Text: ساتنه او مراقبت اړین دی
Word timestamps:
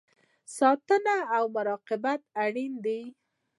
ساتنه 0.57 1.15
او 1.35 1.43
مراقبت 1.55 2.21
اړین 2.43 2.73
دی 2.85 3.01